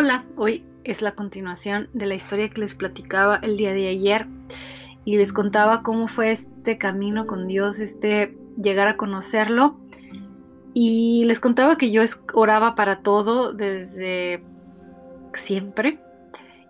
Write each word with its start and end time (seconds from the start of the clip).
Hola, 0.00 0.24
hoy 0.36 0.64
es 0.84 1.02
la 1.02 1.16
continuación 1.16 1.88
de 1.92 2.06
la 2.06 2.14
historia 2.14 2.48
que 2.50 2.60
les 2.60 2.76
platicaba 2.76 3.34
el 3.42 3.56
día 3.56 3.72
de 3.72 3.88
ayer 3.88 4.28
y 5.04 5.16
les 5.16 5.32
contaba 5.32 5.82
cómo 5.82 6.06
fue 6.06 6.30
este 6.30 6.78
camino 6.78 7.26
con 7.26 7.48
Dios, 7.48 7.80
este 7.80 8.38
llegar 8.62 8.86
a 8.86 8.96
conocerlo. 8.96 9.76
Y 10.72 11.24
les 11.24 11.40
contaba 11.40 11.76
que 11.76 11.90
yo 11.90 12.02
oraba 12.32 12.76
para 12.76 13.02
todo 13.02 13.52
desde 13.52 14.44
siempre. 15.34 15.98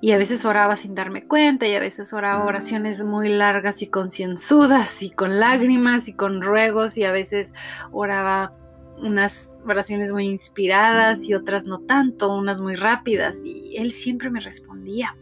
Y 0.00 0.12
a 0.12 0.16
veces 0.16 0.46
oraba 0.46 0.74
sin 0.74 0.94
darme 0.94 1.26
cuenta 1.26 1.66
y 1.66 1.74
a 1.74 1.80
veces 1.80 2.14
oraba 2.14 2.46
oraciones 2.46 3.04
muy 3.04 3.28
largas 3.28 3.82
y 3.82 3.88
concienzudas 3.88 5.02
y 5.02 5.10
con 5.10 5.38
lágrimas 5.38 6.08
y 6.08 6.14
con 6.14 6.40
ruegos 6.40 6.96
y 6.96 7.04
a 7.04 7.12
veces 7.12 7.52
oraba 7.92 8.54
unas 9.00 9.58
oraciones 9.66 10.12
muy 10.12 10.26
inspiradas 10.26 11.28
y 11.28 11.34
otras 11.34 11.64
no 11.64 11.80
tanto, 11.80 12.34
unas 12.34 12.58
muy 12.58 12.76
rápidas, 12.76 13.42
y 13.44 13.76
él 13.76 13.92
siempre 13.92 14.30
me 14.30 14.40
respondía. 14.40 15.16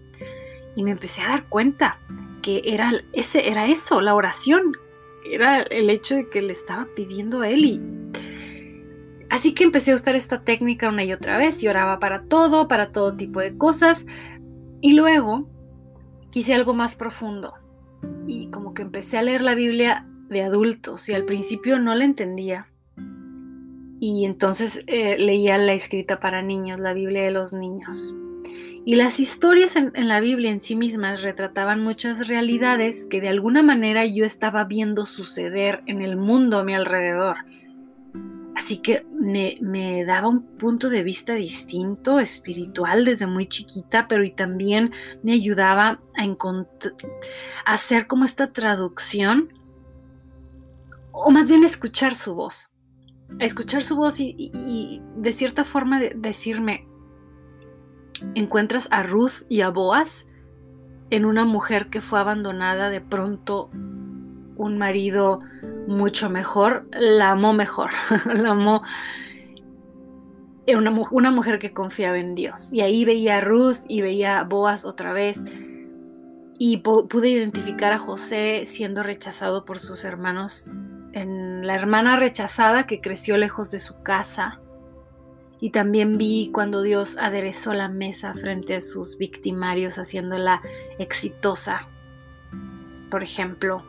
Y 0.74 0.82
me 0.82 0.90
empecé 0.90 1.22
a 1.22 1.28
dar 1.28 1.48
cuenta 1.48 2.00
que 2.42 2.62
era, 2.64 2.92
ese, 3.12 3.48
era 3.48 3.66
eso, 3.66 4.00
la 4.00 4.14
oración, 4.14 4.76
era 5.30 5.62
el 5.62 5.90
hecho 5.90 6.14
de 6.14 6.28
que 6.28 6.42
le 6.42 6.52
estaba 6.52 6.86
pidiendo 6.94 7.40
a 7.40 7.48
él. 7.48 7.64
Y... 7.64 7.80
Así 9.30 9.54
que 9.54 9.64
empecé 9.64 9.92
a 9.92 9.96
usar 9.96 10.14
esta 10.14 10.42
técnica 10.42 10.88
una 10.88 11.04
y 11.04 11.12
otra 11.12 11.38
vez 11.38 11.62
y 11.62 11.68
oraba 11.68 11.98
para 11.98 12.24
todo, 12.24 12.68
para 12.68 12.92
todo 12.92 13.16
tipo 13.16 13.40
de 13.40 13.56
cosas. 13.56 14.06
Y 14.80 14.92
luego 14.92 15.48
quise 16.30 16.54
algo 16.54 16.74
más 16.74 16.94
profundo. 16.94 17.54
Y 18.26 18.50
como 18.50 18.74
que 18.74 18.82
empecé 18.82 19.18
a 19.18 19.22
leer 19.22 19.42
la 19.42 19.54
Biblia 19.54 20.06
de 20.28 20.42
adultos 20.42 21.08
y 21.08 21.14
al 21.14 21.24
principio 21.24 21.78
no 21.78 21.94
la 21.94 22.04
entendía 22.04 22.68
y 23.98 24.24
entonces 24.24 24.82
eh, 24.86 25.16
leía 25.18 25.56
la 25.58 25.72
escrita 25.72 26.20
para 26.20 26.42
niños, 26.42 26.80
la 26.80 26.92
Biblia 26.92 27.22
de 27.22 27.30
los 27.30 27.52
niños. 27.52 28.14
Y 28.84 28.94
las 28.94 29.18
historias 29.18 29.74
en, 29.74 29.92
la 29.94 30.20
Biblia 30.20 30.50
en 30.50 30.60
sí 30.60 30.76
mismas 30.76 31.22
retrataban 31.22 31.82
muchas 31.82 32.28
realidades 32.28 33.06
que 33.06 33.20
de 33.20 33.28
alguna 33.28 33.62
manera 33.62 34.04
yo 34.06 34.24
estaba 34.24 34.64
viendo 34.64 35.06
suceder 35.06 35.82
en 35.86 36.02
el 36.02 36.16
mundo 36.16 36.58
a 36.58 36.64
mi 36.64 36.74
alrededor. 36.74 37.36
Así 38.54 38.78
que 38.78 39.04
me, 39.10 40.04
daba 40.04 40.28
un 40.28 40.42
punto 40.42 40.88
de 40.88 41.02
vista 41.02 41.34
distinto, 41.34 42.20
espiritual, 42.20 43.04
desde 43.04 43.26
muy 43.26 43.48
chiquita, 43.48 44.06
pero 44.08 44.24
y 44.24 44.30
también 44.30 44.92
me 45.22 45.32
ayudaba 45.32 46.00
a 46.16 47.72
hacer 47.72 48.06
como 48.06 48.24
esta 48.24 48.52
traducción, 48.52 49.52
o 51.10 51.30
más 51.30 51.48
bien 51.48 51.64
escuchar 51.64 52.14
su 52.14 52.34
voz 52.34 52.70
escuchar 53.40 53.82
su 53.82 53.96
voz 53.96 54.20
y, 54.20 55.02
de 55.16 55.32
cierta 55.32 55.64
forma 55.64 56.00
decirme, 56.14 56.86
encuentras 58.34 58.88
a 58.90 59.02
Ruth 59.02 59.44
y 59.48 59.60
a 59.60 59.70
Boaz 59.70 60.28
en 61.10 61.24
una 61.24 61.44
mujer 61.44 61.88
que 61.88 62.00
fue 62.00 62.18
abandonada 62.18 62.90
de 62.90 63.00
pronto 63.00 63.70
un 64.56 64.78
marido 64.78 65.40
mucho 65.86 66.30
mejor, 66.30 66.88
la 66.92 67.32
amó 67.32 67.52
mejor, 67.52 67.90
la 68.34 68.50
amó 68.50 68.82
una, 70.66 70.90
una 71.10 71.30
mujer 71.30 71.58
que 71.58 71.72
confiaba 71.72 72.18
en 72.18 72.34
Dios. 72.34 72.72
Y 72.72 72.80
ahí 72.80 73.04
veía 73.04 73.36
a 73.36 73.40
Ruth 73.40 73.78
y 73.88 74.00
veía 74.00 74.40
a 74.40 74.44
Boaz 74.44 74.84
otra 74.84 75.12
vez. 75.12 75.44
Y 76.58 76.78
pude 76.78 77.28
identificar 77.28 77.92
a 77.92 77.98
José 77.98 78.64
siendo 78.64 79.02
rechazado 79.02 79.66
por 79.66 79.78
sus 79.78 80.06
hermanos 80.06 80.72
en 81.12 81.66
la 81.66 81.74
hermana 81.74 82.16
rechazada 82.16 82.86
que 82.86 83.00
creció 83.00 83.36
lejos 83.36 83.70
de 83.70 83.78
su 83.78 84.02
casa. 84.02 84.60
Y 85.60 85.70
también 85.70 86.18
vi 86.18 86.50
cuando 86.52 86.82
Dios 86.82 87.16
aderezó 87.18 87.72
la 87.72 87.88
mesa 87.88 88.34
frente 88.34 88.76
a 88.76 88.80
sus 88.80 89.16
victimarios, 89.16 89.98
haciéndola 89.98 90.60
exitosa, 90.98 91.88
por 93.10 93.22
ejemplo. 93.22 93.84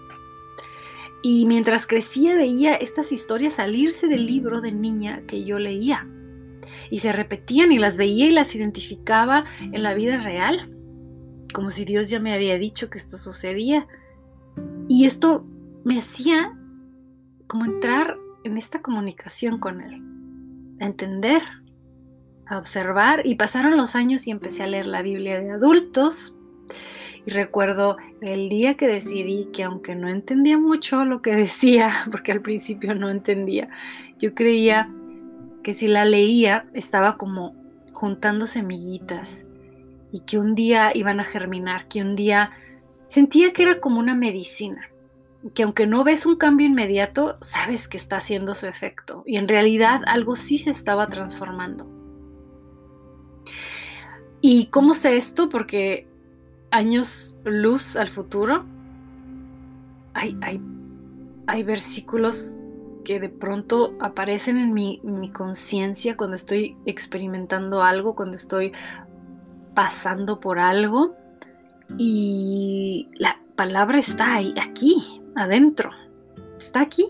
Y 1.21 1.45
mientras 1.45 1.87
crecía 1.87 2.35
veía 2.35 2.75
estas 2.75 3.11
historias 3.11 3.55
salirse 3.55 4.07
del 4.07 4.25
libro 4.25 4.61
de 4.61 4.71
niña 4.71 5.23
que 5.27 5.43
yo 5.43 5.59
leía. 5.59 6.07
Y 6.89 6.99
se 6.99 7.11
repetían 7.11 7.71
y 7.71 7.79
las 7.79 7.97
veía 7.97 8.27
y 8.27 8.31
las 8.31 8.55
identificaba 8.55 9.43
en 9.59 9.83
la 9.83 9.93
vida 9.93 10.17
real, 10.17 10.71
como 11.53 11.69
si 11.69 11.83
Dios 11.83 12.09
ya 12.09 12.19
me 12.19 12.33
había 12.33 12.57
dicho 12.57 12.89
que 12.89 12.97
esto 12.97 13.17
sucedía. 13.17 13.87
Y 14.87 15.05
esto 15.05 15.45
me 15.83 15.99
hacía 15.99 16.57
como 17.47 17.65
entrar 17.65 18.17
en 18.43 18.57
esta 18.57 18.81
comunicación 18.81 19.59
con 19.59 19.81
Él, 19.81 20.01
a 20.79 20.85
entender, 20.85 21.41
a 22.45 22.57
observar. 22.57 23.21
Y 23.25 23.35
pasaron 23.35 23.77
los 23.77 23.95
años 23.95 24.27
y 24.27 24.31
empecé 24.31 24.63
a 24.63 24.67
leer 24.67 24.85
la 24.85 25.01
Biblia 25.01 25.39
de 25.39 25.51
adultos. 25.51 26.35
Y 27.25 27.31
recuerdo 27.31 27.97
el 28.21 28.47
día 28.47 28.75
que 28.75 28.87
decidí 28.87 29.49
que 29.51 29.63
aunque 29.63 29.95
no 29.95 30.07
entendía 30.07 30.57
mucho 30.57 31.03
lo 31.05 31.21
que 31.21 31.35
decía, 31.35 31.89
porque 32.11 32.31
al 32.31 32.41
principio 32.41 32.95
no 32.95 33.09
entendía, 33.09 33.69
yo 34.17 34.33
creía 34.33 34.93
que 35.63 35.73
si 35.73 35.87
la 35.87 36.05
leía 36.05 36.67
estaba 36.73 37.17
como 37.17 37.55
juntando 37.91 38.47
semillitas 38.47 39.47
y 40.11 40.21
que 40.21 40.37
un 40.37 40.55
día 40.55 40.91
iban 40.95 41.19
a 41.19 41.25
germinar, 41.25 41.87
que 41.87 42.01
un 42.01 42.15
día 42.15 42.51
sentía 43.07 43.51
que 43.51 43.63
era 43.63 43.81
como 43.81 43.99
una 43.99 44.15
medicina 44.15 44.89
que 45.53 45.63
aunque 45.63 45.87
no 45.87 46.03
ves 46.03 46.25
un 46.25 46.35
cambio 46.35 46.67
inmediato, 46.67 47.37
sabes 47.41 47.87
que 47.87 47.97
está 47.97 48.17
haciendo 48.17 48.55
su 48.55 48.65
efecto 48.67 49.23
y 49.25 49.37
en 49.37 49.47
realidad 49.47 50.01
algo 50.05 50.35
sí 50.35 50.57
se 50.57 50.71
estaba 50.71 51.07
transformando. 51.07 51.87
¿Y 54.41 54.67
cómo 54.67 54.93
sé 54.93 55.17
esto? 55.17 55.49
Porque 55.49 56.07
años 56.71 57.37
luz 57.43 57.95
al 57.95 58.07
futuro, 58.07 58.65
hay, 60.13 60.37
hay, 61.47 61.63
versículos 61.63 62.57
que 63.05 63.19
de 63.19 63.29
pronto 63.29 63.95
aparecen 63.99 64.57
en 64.57 64.73
mi, 64.73 64.99
mi 65.03 65.31
conciencia 65.31 66.17
cuando 66.17 66.35
estoy 66.35 66.75
experimentando 66.85 67.83
algo, 67.83 68.15
cuando 68.15 68.35
estoy 68.35 68.73
pasando 69.75 70.39
por 70.39 70.59
algo 70.59 71.15
y 71.97 73.09
la 73.13 73.39
palabra 73.55 73.99
está 73.99 74.35
ahí, 74.35 74.53
aquí, 74.59 75.21
adentro, 75.37 75.91
está 76.57 76.81
aquí. 76.81 77.09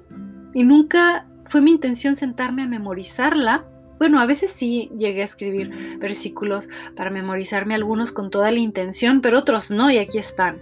Y 0.53 0.63
nunca 0.63 1.25
fue 1.45 1.61
mi 1.61 1.71
intención 1.71 2.15
sentarme 2.15 2.63
a 2.63 2.67
memorizarla. 2.67 3.65
Bueno, 3.97 4.19
a 4.19 4.25
veces 4.25 4.51
sí 4.51 4.91
llegué 4.95 5.21
a 5.21 5.25
escribir 5.25 5.97
versículos 5.99 6.69
para 6.95 7.09
memorizarme 7.09 7.73
algunos 7.73 8.11
con 8.11 8.29
toda 8.29 8.51
la 8.51 8.59
intención, 8.59 9.21
pero 9.21 9.39
otros 9.39 9.71
no, 9.71 9.89
y 9.89 9.97
aquí 9.97 10.17
están. 10.19 10.61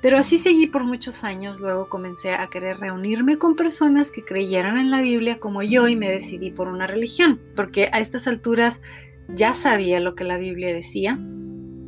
Pero 0.00 0.16
así 0.16 0.38
seguí 0.38 0.68
por 0.68 0.84
muchos 0.84 1.24
años, 1.24 1.60
luego 1.60 1.88
comencé 1.88 2.32
a 2.32 2.48
querer 2.48 2.78
reunirme 2.78 3.36
con 3.36 3.56
personas 3.56 4.12
que 4.12 4.24
creyeran 4.24 4.78
en 4.78 4.92
la 4.92 5.00
Biblia 5.00 5.40
como 5.40 5.62
yo 5.62 5.88
y 5.88 5.96
me 5.96 6.08
decidí 6.08 6.52
por 6.52 6.68
una 6.68 6.86
religión, 6.86 7.40
porque 7.56 7.88
a 7.92 7.98
estas 7.98 8.28
alturas 8.28 8.82
ya 9.28 9.54
sabía 9.54 9.98
lo 9.98 10.14
que 10.14 10.22
la 10.22 10.38
Biblia 10.38 10.72
decía, 10.72 11.18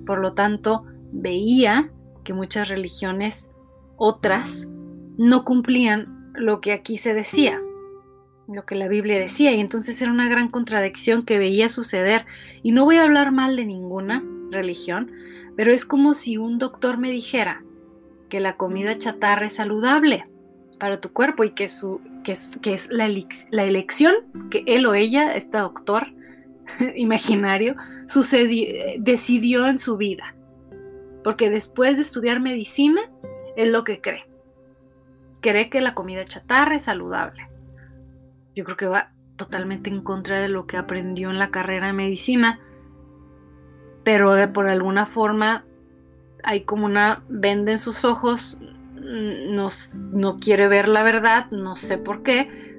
por 0.07 0.21
lo 0.21 0.33
tanto 0.33 0.85
veía 1.13 1.93
que 2.25 2.35
muchas 2.35 2.69
religiones 2.69 3.50
otras 4.01 4.67
no 5.19 5.45
cumplían 5.45 6.33
lo 6.35 6.63
que 6.63 6.73
aquí 6.73 6.97
se 6.97 7.13
decía, 7.13 7.61
lo 8.49 8.65
que 8.65 8.75
la 8.75 8.89
Biblia 8.89 9.19
decía, 9.19 9.53
y 9.53 9.61
entonces 9.61 10.01
era 10.01 10.11
una 10.11 10.29
gran 10.29 10.49
contradicción 10.49 11.23
que 11.23 11.39
veía 11.39 11.69
suceder. 11.69 12.25
Y 12.63 12.73
no 12.73 12.87
voy 12.87 12.97
a 12.97 13.03
hablar 13.03 13.31
mal 13.31 13.57
de 13.57 13.67
ninguna 13.67 14.25
religión, 14.51 15.13
pero 15.55 15.73
es 15.75 15.85
como 15.85 16.15
si 16.15 16.39
un 16.39 16.57
doctor 16.57 16.97
me 16.97 17.11
dijera 17.11 17.63
que 18.31 18.41
la 18.41 18.57
comida 18.57 18.97
chatarra 18.97 19.47
es 19.47 19.57
saludable 19.57 20.27
para 20.79 20.99
tu 20.99 21.13
cuerpo 21.13 21.45
y 21.45 21.51
que, 21.51 21.69
su, 21.69 22.01
que 22.25 22.33
es, 22.33 22.89
la, 22.91 23.07
la, 23.51 23.65
elección 23.65 24.15
que 24.51 24.65
él 24.67 24.87
o 24.87 24.95
ella, 24.95 25.35
este 25.35 25.59
doctor 25.59 26.07
imaginario, 26.97 27.77
decidió 28.99 29.67
en 29.67 29.79
su 29.79 29.99
vida. 29.99 30.35
Porque 31.23 31.51
después 31.51 31.97
de 31.97 32.03
estudiar 32.03 32.41
medicina, 32.41 33.03
es 33.63 33.71
lo 33.71 33.85
que 33.85 34.01
cree. 34.01 34.25
Cree 35.43 35.69
que 35.69 35.83
la 35.83 35.95
comida 35.95 36.25
chatarra 36.25 36.77
es 36.77 36.85
saludable. 36.85 37.49
Yo 38.55 38.65
creo 38.65 38.77
que 38.77 38.87
va 38.87 39.13
totalmente 39.37 39.91
en 39.91 40.03
contra 40.03 40.41
de 40.41 40.49
lo 40.49 40.67
que 40.67 40.79
aprendió 40.79 41.31
en 41.31 41.39
la 41.39 41.51
carrera 41.51 41.89
de 41.89 41.93
medicina, 41.93 42.59
pero 44.03 44.33
de, 44.33 44.49
por 44.49 44.69
alguna 44.69 45.07
forma 45.07 45.65
hay 46.43 46.63
como 46.63 46.87
una 46.87 47.23
venda 47.29 47.73
en 47.73 47.79
sus 47.79 48.05
ojos, 48.07 48.59
mm, 48.61 49.55
no, 49.55 49.69
no 50.13 50.39
quiere 50.39 50.67
ver 50.69 50.89
la 50.89 51.03
verdad, 51.03 51.51
no 51.51 51.77
sé 51.77 51.99
por 51.99 52.23
qué, 52.23 52.79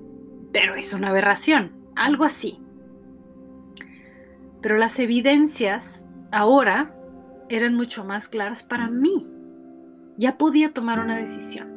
pero 0.51 0.73
es 0.75 0.93
una 0.93 1.09
aberración, 1.09 1.71
algo 1.95 2.23
así. 2.23 2.59
Pero 4.61 4.77
las 4.77 4.97
evidencias 4.99 6.07
ahora 6.31 6.95
eran 7.49 7.75
mucho 7.75 8.03
más 8.03 8.27
claras 8.27 8.63
para 8.63 8.89
mí 8.89 9.27
ya 10.21 10.37
podía 10.37 10.71
tomar 10.71 10.99
una 10.99 11.17
decisión. 11.17 11.67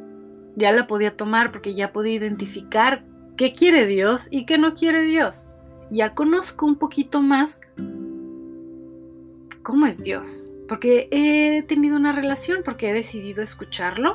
Ya 0.54 0.70
la 0.70 0.86
podía 0.86 1.16
tomar 1.16 1.50
porque 1.50 1.74
ya 1.74 1.94
podía 1.94 2.12
identificar 2.12 3.02
qué 3.38 3.54
quiere 3.54 3.86
Dios 3.86 4.28
y 4.30 4.44
qué 4.44 4.58
no 4.58 4.74
quiere 4.74 5.00
Dios. 5.04 5.56
Ya 5.90 6.14
conozco 6.14 6.66
un 6.66 6.76
poquito 6.76 7.22
más 7.22 7.62
cómo 9.62 9.86
es 9.86 10.04
Dios, 10.04 10.52
porque 10.68 11.08
he 11.10 11.62
tenido 11.62 11.96
una 11.96 12.12
relación, 12.12 12.60
porque 12.66 12.90
he 12.90 12.92
decidido 12.92 13.42
escucharlo 13.42 14.14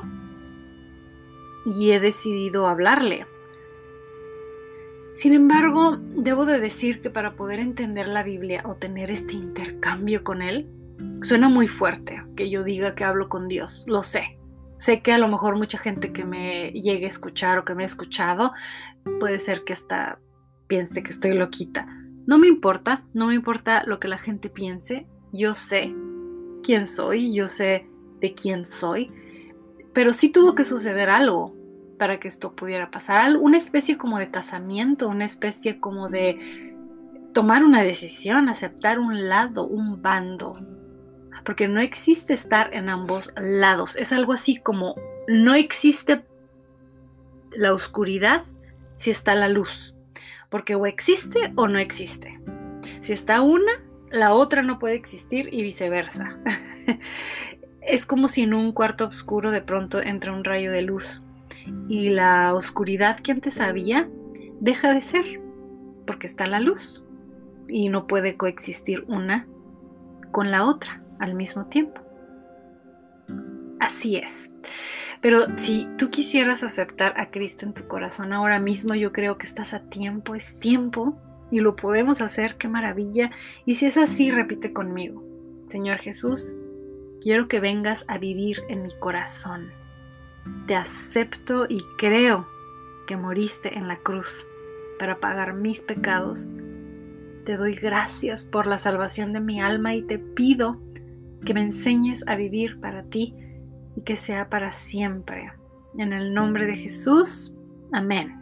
y 1.66 1.90
he 1.90 1.98
decidido 1.98 2.68
hablarle. 2.68 3.26
Sin 5.16 5.32
embargo, 5.32 5.98
debo 6.14 6.46
de 6.46 6.60
decir 6.60 7.00
que 7.00 7.10
para 7.10 7.34
poder 7.34 7.58
entender 7.58 8.06
la 8.06 8.22
Biblia 8.22 8.62
o 8.64 8.76
tener 8.76 9.10
este 9.10 9.34
intercambio 9.34 10.22
con 10.22 10.40
Él, 10.40 10.68
suena 11.22 11.48
muy 11.48 11.66
fuerte 11.66 12.22
que 12.36 12.50
yo 12.50 12.64
diga 12.64 12.94
que 12.94 13.04
hablo 13.04 13.28
con 13.28 13.48
Dios, 13.48 13.84
lo 13.86 14.02
sé. 14.02 14.38
Sé 14.78 15.02
que 15.02 15.12
a 15.12 15.18
lo 15.18 15.28
mejor 15.28 15.56
mucha 15.56 15.76
gente 15.76 16.12
que 16.12 16.24
me 16.24 16.70
llegue 16.72 17.04
a 17.04 17.08
escuchar 17.08 17.58
o 17.58 17.64
que 17.64 17.74
me 17.74 17.82
ha 17.82 17.86
escuchado 17.86 18.52
puede 19.18 19.38
ser 19.38 19.64
que 19.64 19.74
hasta 19.74 20.18
piense 20.68 21.02
que 21.02 21.10
estoy 21.10 21.34
loquita. 21.34 21.86
No 22.26 22.38
me 22.38 22.48
importa, 22.48 22.98
no 23.12 23.26
me 23.26 23.34
importa 23.34 23.82
lo 23.84 24.00
que 24.00 24.08
la 24.08 24.18
gente 24.18 24.48
piense. 24.48 25.06
Yo 25.32 25.54
sé 25.54 25.94
quién 26.62 26.86
soy, 26.86 27.34
yo 27.34 27.48
sé 27.48 27.88
de 28.20 28.34
quién 28.34 28.64
soy, 28.64 29.12
pero 29.92 30.12
sí 30.12 30.30
tuvo 30.30 30.54
que 30.54 30.64
suceder 30.64 31.10
algo 31.10 31.54
para 31.98 32.18
que 32.18 32.28
esto 32.28 32.54
pudiera 32.54 32.90
pasar. 32.90 33.36
Una 33.36 33.58
especie 33.58 33.98
como 33.98 34.18
de 34.18 34.30
casamiento, 34.30 35.08
una 35.08 35.24
especie 35.24 35.80
como 35.80 36.08
de 36.08 36.38
tomar 37.34 37.64
una 37.64 37.82
decisión, 37.82 38.48
aceptar 38.48 38.98
un 38.98 39.28
lado, 39.28 39.66
un 39.66 40.00
bando. 40.00 40.58
Porque 41.44 41.68
no 41.68 41.80
existe 41.80 42.34
estar 42.34 42.74
en 42.74 42.88
ambos 42.88 43.32
lados. 43.36 43.96
Es 43.96 44.12
algo 44.12 44.32
así 44.32 44.56
como 44.56 44.94
no 45.28 45.54
existe 45.54 46.24
la 47.52 47.72
oscuridad 47.72 48.44
si 48.96 49.10
está 49.10 49.34
la 49.34 49.48
luz. 49.48 49.94
Porque 50.48 50.74
o 50.74 50.86
existe 50.86 51.52
o 51.56 51.68
no 51.68 51.78
existe. 51.78 52.40
Si 53.00 53.12
está 53.12 53.40
una, 53.40 53.72
la 54.10 54.34
otra 54.34 54.62
no 54.62 54.78
puede 54.78 54.94
existir 54.94 55.48
y 55.52 55.62
viceversa. 55.62 56.36
es 57.80 58.06
como 58.06 58.28
si 58.28 58.42
en 58.42 58.54
un 58.54 58.72
cuarto 58.72 59.06
oscuro 59.06 59.50
de 59.50 59.62
pronto 59.62 60.02
entra 60.02 60.32
un 60.32 60.44
rayo 60.44 60.70
de 60.70 60.82
luz 60.82 61.22
y 61.88 62.10
la 62.10 62.54
oscuridad 62.54 63.20
que 63.20 63.32
antes 63.32 63.60
había 63.60 64.08
deja 64.60 64.92
de 64.92 65.00
ser, 65.00 65.40
porque 66.06 66.26
está 66.26 66.46
la 66.46 66.60
luz 66.60 67.04
y 67.68 67.88
no 67.88 68.06
puede 68.06 68.36
coexistir 68.36 69.04
una 69.06 69.46
con 70.32 70.50
la 70.50 70.66
otra 70.66 70.99
al 71.20 71.34
mismo 71.34 71.66
tiempo. 71.66 72.02
Así 73.78 74.16
es. 74.16 74.52
Pero 75.20 75.56
si 75.56 75.86
tú 75.98 76.10
quisieras 76.10 76.62
aceptar 76.64 77.14
a 77.16 77.30
Cristo 77.30 77.66
en 77.66 77.74
tu 77.74 77.86
corazón 77.86 78.32
ahora 78.32 78.58
mismo, 78.58 78.94
yo 78.94 79.12
creo 79.12 79.38
que 79.38 79.46
estás 79.46 79.74
a 79.74 79.80
tiempo, 79.80 80.34
es 80.34 80.58
tiempo 80.58 81.18
y 81.50 81.60
lo 81.60 81.76
podemos 81.76 82.20
hacer, 82.20 82.56
qué 82.56 82.68
maravilla. 82.68 83.30
Y 83.66 83.74
si 83.74 83.86
es 83.86 83.96
así, 83.96 84.30
repite 84.30 84.72
conmigo, 84.72 85.22
Señor 85.66 85.98
Jesús, 85.98 86.54
quiero 87.20 87.48
que 87.48 87.60
vengas 87.60 88.04
a 88.08 88.18
vivir 88.18 88.62
en 88.68 88.82
mi 88.82 88.92
corazón 88.98 89.80
te 90.66 90.74
acepto 90.74 91.66
y 91.68 91.82
creo 91.98 92.48
que 93.06 93.16
moriste 93.16 93.76
en 93.76 93.88
la 93.88 93.96
cruz 93.96 94.46
para 94.98 95.18
pagar 95.18 95.54
mis 95.54 95.82
pecados. 95.82 96.48
Te 97.44 97.56
doy 97.56 97.74
gracias 97.74 98.44
por 98.44 98.66
la 98.66 98.78
salvación 98.78 99.32
de 99.32 99.40
mi 99.40 99.60
alma 99.60 99.94
y 99.94 100.02
te 100.02 100.18
pido 100.18 100.80
que 101.44 101.54
me 101.54 101.62
enseñes 101.62 102.24
a 102.26 102.36
vivir 102.36 102.80
para 102.80 103.02
ti 103.04 103.34
y 103.96 104.02
que 104.02 104.16
sea 104.16 104.48
para 104.48 104.70
siempre. 104.70 105.52
En 105.98 106.12
el 106.12 106.34
nombre 106.34 106.66
de 106.66 106.76
Jesús, 106.76 107.54
amén. 107.92 108.36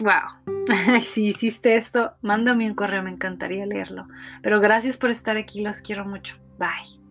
Wow, 0.00 0.56
si 1.02 1.26
hiciste 1.26 1.76
esto, 1.76 2.12
mándame 2.22 2.68
un 2.68 2.74
correo, 2.74 3.02
me 3.02 3.10
encantaría 3.10 3.66
leerlo. 3.66 4.06
Pero 4.42 4.60
gracias 4.60 4.96
por 4.96 5.10
estar 5.10 5.36
aquí, 5.36 5.62
los 5.62 5.80
quiero 5.80 6.04
mucho. 6.04 6.36
Bye. 6.58 7.07